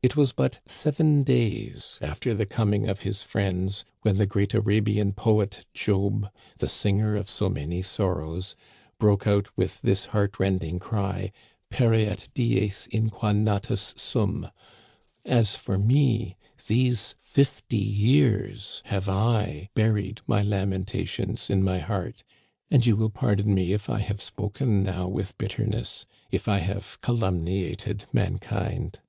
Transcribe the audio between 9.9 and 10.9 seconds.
heart rending